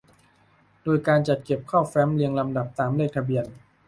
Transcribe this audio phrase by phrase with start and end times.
[0.83, 3.45] โดยการจัดเก็บเข้าแฟ้มเรียงลำดับตามเลขทะเบียน